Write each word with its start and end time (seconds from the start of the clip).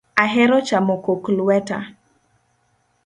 Ahero 0.23 0.57
chamo 0.67 0.95
kok 1.05 1.23
lweta 1.37 1.77